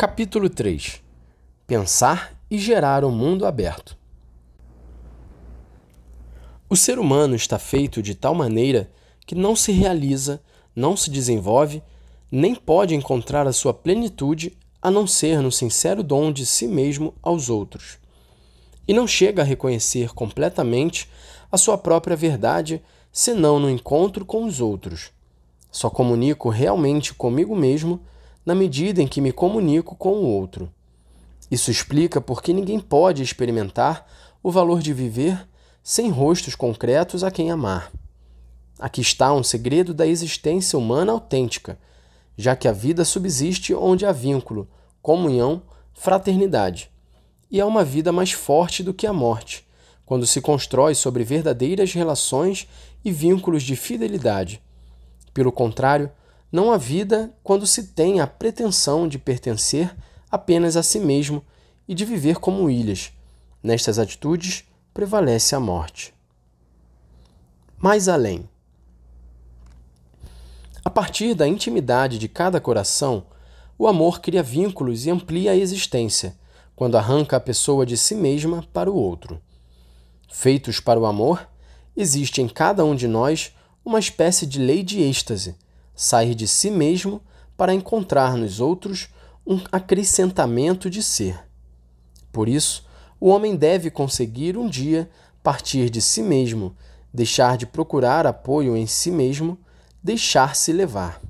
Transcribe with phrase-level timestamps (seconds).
[0.00, 1.02] Capítulo 3
[1.66, 3.98] Pensar e gerar um mundo aberto.
[6.70, 8.90] O ser humano está feito de tal maneira
[9.26, 10.40] que não se realiza,
[10.74, 11.82] não se desenvolve,
[12.32, 17.12] nem pode encontrar a sua plenitude a não ser no sincero dom de si mesmo
[17.22, 17.98] aos outros.
[18.88, 21.10] E não chega a reconhecer completamente
[21.52, 22.82] a sua própria verdade
[23.12, 25.10] senão no encontro com os outros.
[25.70, 28.00] Só comunico realmente comigo mesmo
[28.44, 30.72] na medida em que me comunico com o outro.
[31.50, 34.06] Isso explica por que ninguém pode experimentar
[34.42, 35.46] o valor de viver
[35.82, 37.90] sem rostos concretos a quem amar.
[38.78, 41.78] Aqui está um segredo da existência humana autêntica,
[42.36, 44.68] já que a vida subsiste onde há vínculo,
[45.02, 46.90] comunhão, fraternidade.
[47.50, 49.66] E é uma vida mais forte do que a morte,
[50.06, 52.66] quando se constrói sobre verdadeiras relações
[53.04, 54.62] e vínculos de fidelidade.
[55.34, 56.10] Pelo contrário,
[56.52, 59.94] não há vida quando se tem a pretensão de pertencer
[60.30, 61.44] apenas a si mesmo
[61.86, 63.12] e de viver como ilhas.
[63.62, 66.12] Nestas atitudes prevalece a morte.
[67.78, 68.48] Mais além.
[70.84, 73.24] A partir da intimidade de cada coração,
[73.78, 76.36] o amor cria vínculos e amplia a existência,
[76.74, 79.40] quando arranca a pessoa de si mesma para o outro.
[80.28, 81.48] Feitos para o amor,
[81.96, 85.54] existe em cada um de nós uma espécie de lei de êxtase
[86.00, 87.20] sair de si mesmo
[87.58, 89.10] para encontrar nos outros
[89.46, 91.38] um acrescentamento de ser.
[92.32, 92.86] Por isso,
[93.20, 95.10] o homem deve conseguir um dia
[95.42, 96.74] partir de si mesmo,
[97.12, 99.58] deixar de procurar apoio em si mesmo,
[100.02, 101.20] deixar-se levar.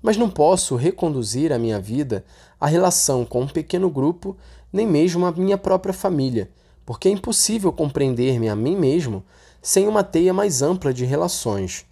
[0.00, 2.24] Mas não posso reconduzir a minha vida
[2.60, 4.36] à relação com um pequeno grupo,
[4.72, 6.48] nem mesmo a minha própria família,
[6.86, 9.24] porque é impossível compreender-me a mim mesmo
[9.60, 11.84] sem uma teia mais ampla de relações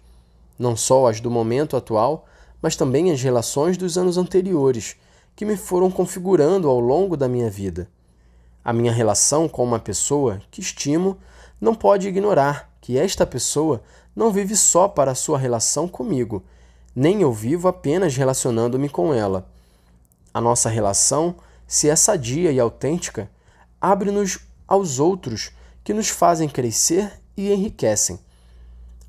[0.57, 2.25] não só as do momento atual,
[2.61, 4.95] mas também as relações dos anos anteriores,
[5.35, 7.89] que me foram configurando ao longo da minha vida.
[8.63, 11.17] A minha relação com uma pessoa que estimo
[11.59, 13.81] não pode ignorar que esta pessoa
[14.15, 16.43] não vive só para a sua relação comigo,
[16.95, 19.49] nem eu vivo apenas relacionando-me com ela.
[20.33, 21.35] A nossa relação,
[21.67, 23.29] se é sadia e autêntica,
[23.81, 25.51] abre-nos aos outros
[25.83, 28.19] que nos fazem crescer e enriquecem.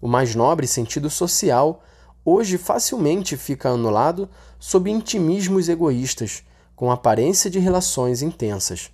[0.04, 1.82] O mais nobre sentido social
[2.22, 4.28] hoje facilmente fica anulado
[4.59, 6.44] sob intimismos egoístas,
[6.76, 8.93] com aparência de relações intensas.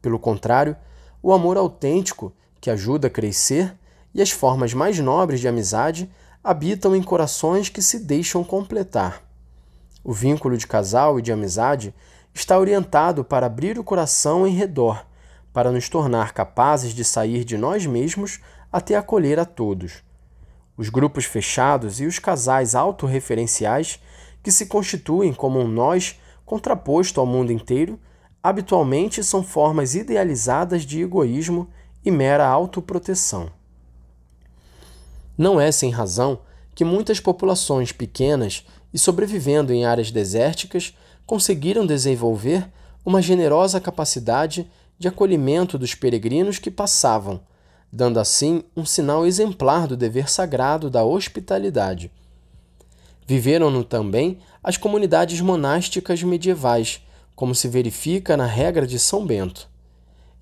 [0.00, 0.74] Pelo contrário,
[1.22, 2.32] o amor autêntico,
[2.62, 3.76] que ajuda a crescer,
[4.14, 6.10] e as formas mais nobres de amizade
[6.42, 9.22] habitam em corações que se deixam completar.
[10.02, 11.94] O vínculo de casal e de amizade
[12.32, 15.04] está orientado para abrir o coração em redor,
[15.52, 18.40] para nos tornar capazes de sair de nós mesmos
[18.72, 20.07] até acolher a todos.
[20.78, 23.98] Os grupos fechados e os casais autorreferenciais,
[24.44, 27.98] que se constituem como um nós contraposto ao mundo inteiro,
[28.40, 31.68] habitualmente são formas idealizadas de egoísmo
[32.04, 33.50] e mera autoproteção.
[35.36, 36.38] Não é sem razão
[36.76, 38.64] que muitas populações pequenas
[38.94, 40.96] e sobrevivendo em áreas desérticas
[41.26, 42.70] conseguiram desenvolver
[43.04, 47.40] uma generosa capacidade de acolhimento dos peregrinos que passavam,
[47.92, 52.10] dando assim um sinal exemplar do dever sagrado da hospitalidade.
[53.26, 57.02] Viveram-no também as comunidades monásticas medievais,
[57.34, 59.68] como se verifica na regra de São Bento.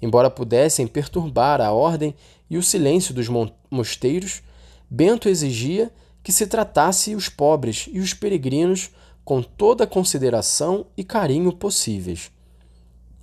[0.01, 2.15] Embora pudessem perturbar a ordem
[2.49, 3.29] e o silêncio dos
[3.71, 4.43] mosteiros,
[4.89, 5.91] Bento exigia
[6.23, 8.91] que se tratasse os pobres e os peregrinos
[9.25, 12.31] com toda a consideração e carinho possíveis.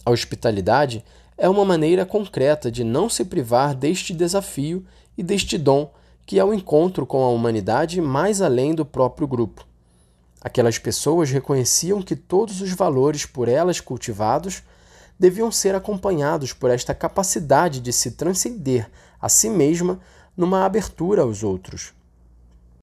[0.06, 1.04] A hospitalidade
[1.38, 4.86] é uma maneira concreta de não se privar deste desafio
[5.18, 5.92] e deste dom
[6.26, 9.66] que é o encontro com a humanidade mais além do próprio grupo.
[10.42, 14.64] Aquelas pessoas reconheciam que todos os valores por elas cultivados
[15.20, 18.90] deviam ser acompanhados por esta capacidade de se transcender
[19.22, 20.00] a si mesma
[20.36, 21.94] numa abertura aos outros.